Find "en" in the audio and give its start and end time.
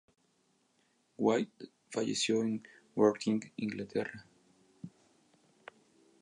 2.41-2.63